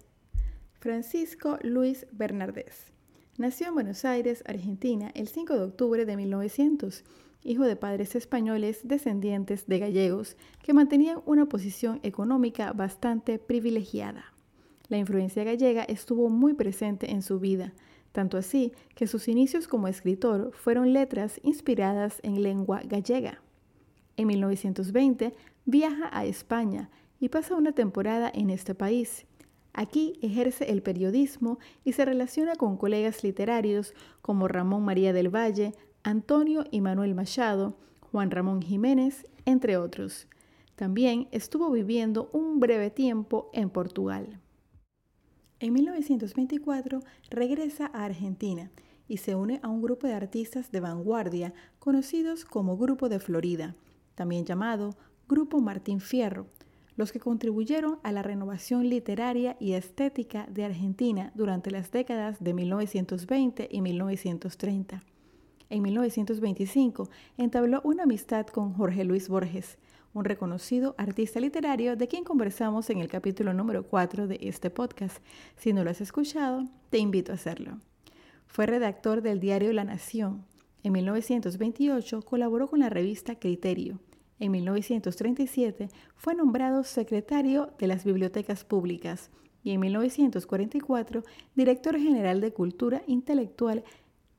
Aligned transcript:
Francisco 0.80 1.58
Luis 1.62 2.08
Bernardés. 2.12 2.92
Nació 3.38 3.68
en 3.68 3.74
Buenos 3.76 4.04
Aires, 4.04 4.44
Argentina, 4.48 5.12
el 5.14 5.28
5 5.30 5.54
de 5.56 5.64
octubre 5.64 6.06
de 6.06 6.18
1900 6.18 7.04
hijo 7.44 7.64
de 7.64 7.76
padres 7.76 8.16
españoles 8.16 8.82
descendientes 8.84 9.68
de 9.68 9.80
gallegos 9.80 10.38
que 10.62 10.74
mantenían 10.74 11.22
una 11.26 11.48
posición 11.48 12.00
económica 12.04 12.74
bastante 12.74 13.40
privilegiada. 13.40 14.34
La 14.88 14.98
influencia 14.98 15.44
gallega 15.44 15.84
estuvo 15.84 16.30
muy 16.30 16.54
presente 16.54 17.12
en 17.12 17.22
su 17.22 17.40
vida, 17.40 17.74
tanto 18.12 18.38
así 18.38 18.74
que 18.96 19.08
sus 19.08 19.28
inicios 19.28 19.68
como 19.68 19.88
escritor 19.88 20.52
fueron 20.54 20.94
letras 20.94 21.40
inspiradas 21.44 22.20
en 22.24 22.42
lengua 22.42 22.82
gallega. 22.84 23.42
En 24.18 24.28
1920 24.28 25.34
viaja 25.66 26.10
a 26.12 26.26
España 26.26 26.90
y 27.20 27.30
pasa 27.30 27.56
una 27.56 27.72
temporada 27.72 28.32
en 28.34 28.50
este 28.50 28.76
país. 28.76 29.26
Aquí 29.74 30.18
ejerce 30.22 30.72
el 30.72 30.82
periodismo 30.82 31.60
y 31.84 31.94
se 31.94 32.04
relaciona 32.04 32.56
con 32.56 32.76
colegas 32.76 33.24
literarios 33.24 33.94
como 34.22 34.48
Ramón 34.48 34.84
María 34.84 35.14
del 35.14 35.34
Valle, 35.34 35.74
Antonio 36.10 36.66
y 36.72 36.82
Manuel 36.82 37.14
Machado, 37.14 37.78
Juan 38.00 38.32
Ramón 38.32 38.64
Jiménez, 38.64 39.28
entre 39.46 39.78
otros. 39.78 40.28
También 40.76 41.28
estuvo 41.30 41.70
viviendo 41.70 42.32
un 42.34 42.60
breve 42.60 42.90
tiempo 42.90 43.52
en 43.54 43.70
Portugal. 43.70 44.40
En 45.60 45.72
1924 45.72 47.02
regresa 47.30 47.92
a 47.94 48.06
Argentina 48.06 48.72
y 49.08 49.18
se 49.18 49.36
une 49.36 49.60
a 49.62 49.68
un 49.68 49.84
grupo 49.84 50.08
de 50.08 50.14
artistas 50.14 50.72
de 50.72 50.80
vanguardia 50.80 51.54
conocidos 51.78 52.44
como 52.44 52.76
Grupo 52.76 53.08
de 53.08 53.20
Florida, 53.20 53.76
también 54.16 54.46
llamado 54.46 54.96
Grupo 55.28 55.60
Martín 55.60 56.00
Fierro, 56.00 56.48
los 56.96 57.12
que 57.12 57.20
contribuyeron 57.20 58.00
a 58.02 58.12
la 58.12 58.24
renovación 58.24 58.90
literaria 58.90 59.58
y 59.60 59.74
estética 59.74 60.48
de 60.48 60.66
Argentina 60.66 61.32
durante 61.36 61.70
las 61.70 61.92
décadas 61.92 62.44
de 62.44 62.56
1920 62.56 63.70
y 63.72 63.82
1930 63.82 65.04
en 65.70 65.84
1925 65.84 67.10
entabló 67.38 67.82
una 67.84 68.04
amistad 68.04 68.48
con 68.48 68.74
Jorge 68.74 69.04
Luis 69.04 69.30
Borges, 69.30 69.78
un 70.14 70.26
reconocido 70.26 70.96
artista 70.98 71.40
literario 71.40 71.96
de 71.96 72.08
quien 72.08 72.24
conversamos 72.24 72.90
en 72.90 73.00
el 73.00 73.08
capítulo 73.08 73.54
número 73.54 73.84
4 73.84 74.28
de 74.28 74.40
este 74.42 74.70
podcast. 74.70 75.18
Si 75.58 75.72
no 75.72 75.84
lo 75.84 75.92
has 75.92 76.02
escuchado, 76.02 76.66
te 76.90 76.98
invito 76.98 77.32
a 77.32 77.36
hacerlo. 77.36 77.78
Fue 78.48 78.66
redactor 78.66 79.22
del 79.22 79.40
diario 79.40 79.72
La 79.74 79.84
Nación. 79.84 80.46
En 80.82 80.94
1928 80.94 82.24
colaboró 82.24 82.68
con 82.68 82.80
la 82.80 82.90
revista 82.90 83.38
Criterio. 83.38 84.00
En 84.40 84.52
1937 84.52 85.90
fue 86.16 86.34
nombrado 86.34 86.84
secretario 86.84 87.74
de 87.78 87.88
las 87.88 88.06
bibliotecas 88.06 88.64
públicas 88.64 89.30
y 89.64 89.72
en 89.72 89.82
1944 89.82 91.24
director 91.54 92.00
general 92.00 92.40
de 92.42 92.54
Cultura 92.54 93.04
Intelectual 93.06 93.84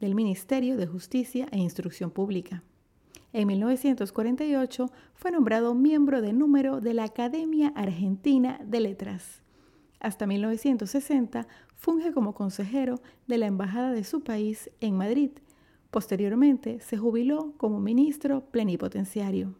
del 0.01 0.15
Ministerio 0.15 0.77
de 0.77 0.87
Justicia 0.87 1.47
e 1.53 1.59
Instrucción 1.59 2.11
Pública. 2.11 2.63
En 3.33 3.47
1948 3.47 4.91
fue 5.15 5.31
nombrado 5.31 5.75
miembro 5.75 6.21
de 6.21 6.33
número 6.33 6.81
de 6.81 6.95
la 6.95 7.05
Academia 7.05 7.73
Argentina 7.77 8.61
de 8.65 8.81
Letras. 8.81 9.43
Hasta 10.01 10.27
1960 10.27 11.47
funge 11.77 12.13
como 12.13 12.35
consejero 12.35 13.01
de 13.29 13.39
la 13.39 13.47
Embajada 13.47 13.93
de 13.93 14.03
su 14.03 14.23
país 14.23 14.71
en 14.81 14.97
Madrid. 14.97 15.31
Posteriormente 15.91 16.81
se 16.81 16.97
jubiló 16.97 17.53
como 17.57 17.79
ministro 17.79 18.47
plenipotenciario. 18.47 19.55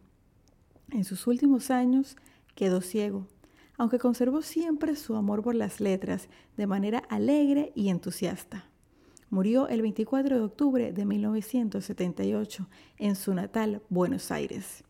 En 0.89 1.05
sus 1.05 1.27
últimos 1.27 1.71
años 1.71 2.17
quedó 2.55 2.81
ciego, 2.81 3.27
aunque 3.77 3.99
conservó 3.99 4.41
siempre 4.41 4.95
su 4.95 5.15
amor 5.15 5.43
por 5.43 5.55
las 5.55 5.79
letras 5.79 6.27
de 6.57 6.67
manera 6.67 6.99
alegre 7.09 7.71
y 7.75 7.89
entusiasta. 7.89 8.70
Murió 9.31 9.69
el 9.69 9.81
24 9.81 10.35
de 10.35 10.43
octubre 10.43 10.91
de 10.91 11.05
1978 11.05 12.67
en 12.97 13.15
su 13.15 13.33
natal 13.33 13.81
Buenos 13.87 14.29
Aires. 14.29 14.83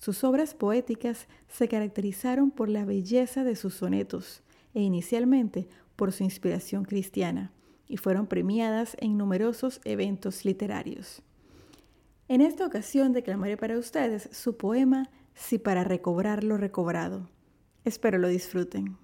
Sus 0.00 0.24
obras 0.24 0.52
poéticas 0.52 1.28
se 1.46 1.68
caracterizaron 1.68 2.50
por 2.50 2.68
la 2.68 2.84
belleza 2.84 3.44
de 3.44 3.54
sus 3.54 3.74
sonetos 3.74 4.42
e 4.74 4.80
inicialmente 4.82 5.68
por 5.94 6.10
su 6.10 6.24
inspiración 6.24 6.84
cristiana 6.84 7.52
y 7.86 7.96
fueron 7.96 8.26
premiadas 8.26 8.96
en 8.98 9.16
numerosos 9.16 9.80
eventos 9.84 10.44
literarios. 10.44 11.22
En 12.26 12.40
esta 12.40 12.66
ocasión 12.66 13.12
declamaré 13.12 13.56
para 13.56 13.78
ustedes 13.78 14.28
su 14.32 14.56
poema 14.56 15.08
Si 15.34 15.58
para 15.58 15.84
recobrar 15.84 16.42
lo 16.42 16.56
recobrado. 16.56 17.28
Espero 17.84 18.18
lo 18.18 18.26
disfruten. 18.26 19.03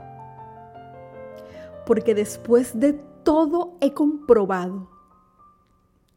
porque 1.85 2.15
después 2.15 2.79
de 2.79 2.93
todo 3.23 3.73
he 3.81 3.93
comprobado 3.93 4.89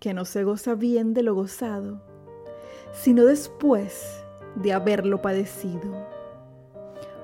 que 0.01 0.15
no 0.15 0.25
se 0.25 0.45
goza 0.45 0.75
bien 0.75 1.15
de 1.15 1.23
lo 1.23 1.35
gozado, 1.35 2.01
sino 2.93 3.25
después 3.25 4.23
de 4.55 4.73
haberlo 4.73 5.23
padecido. 5.23 6.07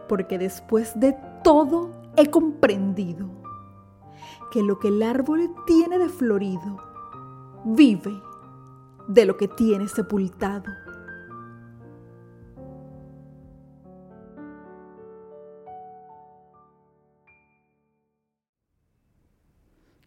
Porque 0.09 0.39
después 0.39 0.99
de 0.99 1.17
todo 1.45 1.91
he 2.17 2.31
comprendido 2.31 3.27
que 4.51 4.63
lo 4.63 4.79
que 4.79 4.89
el 4.89 5.03
árbol 5.03 5.55
tiene 5.67 5.99
de 5.99 6.09
florido 6.09 6.79
vive 7.65 8.21
de 9.09 9.27
lo 9.27 9.37
que 9.37 9.49
tiene 9.49 9.89
sepultado. 9.89 10.73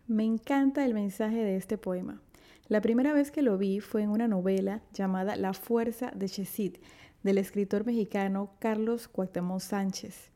Me 0.08 0.26
encanta 0.26 0.84
el 0.84 0.94
mensaje 0.94 1.38
de 1.38 1.56
este 1.56 1.78
poema. 1.78 2.22
La 2.68 2.82
primera 2.82 3.14
vez 3.14 3.32
que 3.32 3.42
lo 3.42 3.58
vi 3.58 3.80
fue 3.80 4.02
en 4.02 4.10
una 4.10 4.28
novela 4.28 4.82
llamada 4.94 5.38
La 5.38 5.54
Fuerza 5.54 6.12
de 6.14 6.28
Chesit, 6.28 6.78
del 7.24 7.38
escritor 7.38 7.86
mexicano 7.86 8.52
Carlos 8.60 9.08
Cuauhtémoc 9.08 9.62
Sánchez. 9.62 10.30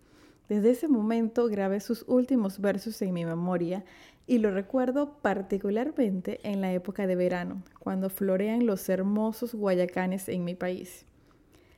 Desde 0.48 0.70
ese 0.70 0.88
momento 0.88 1.50
grabé 1.50 1.82
sus 1.82 2.06
últimos 2.08 2.62
versos 2.62 3.02
en 3.02 3.14
mi 3.14 3.26
memoria 3.26 3.84
y 4.26 4.38
lo 4.38 4.52
recuerdo 4.52 5.18
particularmente 5.22 6.40
en 6.44 6.62
la 6.62 6.72
época 6.72 7.06
de 7.06 7.18
verano, 7.18 7.62
cuando 7.78 8.10
florean 8.10 8.66
los 8.66 8.88
hermosos 8.88 9.54
guayacanes 9.54 10.30
en 10.30 10.46
mi 10.46 10.56
país. 10.56 11.06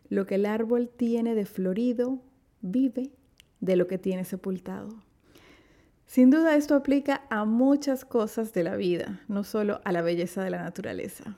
Lo 0.09 0.27
que 0.27 0.35
el 0.35 0.45
árbol 0.45 0.91
tiene 0.95 1.33
de 1.33 1.45
florido, 1.45 2.19
vive 2.61 3.09
de 3.61 3.75
lo 3.75 3.87
que 3.87 3.97
tiene 3.97 4.25
sepultado. 4.25 5.08
Sin 6.09 6.31
duda 6.31 6.55
esto 6.55 6.73
aplica 6.73 7.21
a 7.29 7.45
muchas 7.45 8.03
cosas 8.03 8.51
de 8.51 8.63
la 8.63 8.75
vida, 8.75 9.21
no 9.27 9.43
solo 9.43 9.79
a 9.83 9.91
la 9.91 10.01
belleza 10.01 10.43
de 10.43 10.49
la 10.49 10.63
naturaleza. 10.63 11.37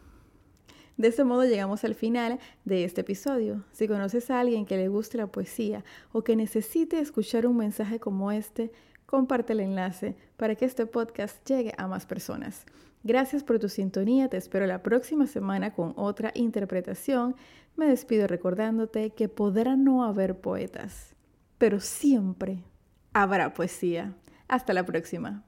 De 0.96 1.10
este 1.10 1.26
modo 1.26 1.44
llegamos 1.44 1.84
al 1.84 1.94
final 1.94 2.40
de 2.64 2.86
este 2.86 3.02
episodio. 3.02 3.66
Si 3.74 3.86
conoces 3.90 4.32
a 4.32 4.40
alguien 4.40 4.66
que 4.66 4.78
le 4.78 4.88
guste 4.88 5.18
la 5.18 5.28
poesía 5.28 5.84
o 6.14 6.24
que 6.24 6.38
necesite 6.38 7.02
escuchar 7.02 7.48
un 7.48 7.58
mensaje 7.58 8.00
como 8.00 8.32
este, 8.32 8.72
comparte 9.06 9.52
el 9.52 9.60
enlace 9.60 10.16
para 10.38 10.56
que 10.56 10.64
este 10.64 10.86
podcast 10.86 11.46
llegue 11.46 11.74
a 11.78 11.88
más 11.88 12.06
personas. 12.06 12.66
Gracias 13.04 13.44
por 13.44 13.60
tu 13.60 13.68
sintonía, 13.68 14.30
te 14.30 14.38
espero 14.38 14.66
la 14.68 14.82
próxima 14.82 15.28
semana 15.28 15.74
con 15.74 15.92
otra 15.98 16.32
interpretación. 16.34 17.36
Me 17.76 17.88
despido 17.88 18.26
recordándote 18.26 19.10
que 19.10 19.28
podrá 19.28 19.76
no 19.76 20.06
haber 20.06 20.40
poetas, 20.40 21.14
pero 21.58 21.82
siempre 21.82 22.64
habrá 23.12 23.54
poesía. 23.54 24.16
Hasta 24.52 24.74
la 24.74 24.86
próxima. 24.86 25.46